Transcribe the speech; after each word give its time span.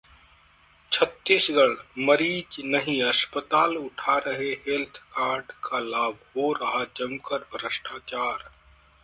छत्तीसगढ़: 0.91 1.75
मरीज 1.99 2.55
नहीं 2.65 3.01
अस्पताल 3.03 3.77
उठा 3.77 4.17
रहे 4.27 4.49
हेल्थ 4.65 4.97
कार्ड 5.13 5.51
का 5.63 5.79
लाभ, 5.91 6.17
हो 6.35 6.51
रहा 6.53 6.83
जमकर 6.97 7.45
भ्रष्टाचार 7.53 8.49